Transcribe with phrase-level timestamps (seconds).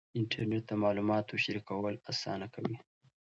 [0.19, 2.75] انټرنېټ د معلوماتو شریکول اسانه کوي.